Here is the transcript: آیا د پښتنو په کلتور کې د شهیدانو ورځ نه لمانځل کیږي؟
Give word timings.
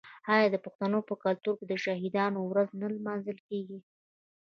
آیا 0.33 0.47
د 0.51 0.57
پښتنو 0.65 0.99
په 1.09 1.13
کلتور 1.23 1.53
کې 1.59 1.65
د 1.69 1.73
شهیدانو 1.83 2.39
ورځ 2.51 2.69
نه 2.81 2.87
لمانځل 2.95 3.37
کیږي؟ 3.47 3.79